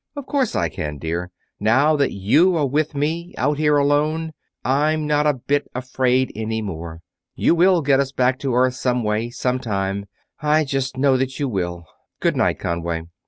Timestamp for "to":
8.39-8.55